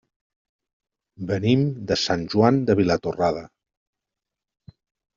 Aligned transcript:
Venim 1.33 1.67
de 1.93 1.99
Sant 2.05 2.25
Joan 2.33 2.59
de 2.73 2.79
Vilatorrada. 2.83 3.47